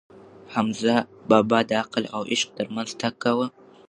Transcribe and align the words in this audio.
حمزه 0.53 0.95
بابا 1.29 1.59
د 1.69 1.71
عقل 1.81 2.03
او 2.15 2.21
عشق 2.31 2.49
ترمنځ 2.57 2.89
تګ 3.01 3.13
کاوه. 3.23 3.47